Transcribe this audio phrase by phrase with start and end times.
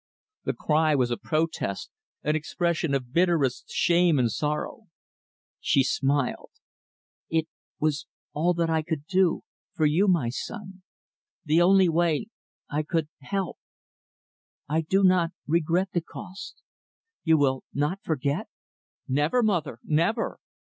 [0.45, 1.91] The cry was a protest
[2.23, 4.87] an expression of bitterest shame and sorrow.
[5.59, 6.49] She smiled.
[7.29, 7.47] "It
[7.79, 9.43] was all that I could do
[9.75, 10.81] for you my son
[11.45, 12.29] the only way
[12.67, 13.59] I could help.
[14.67, 16.63] I do not regret the cost.
[17.23, 18.47] You will not forget?"
[19.07, 20.39] "Never, mother, never."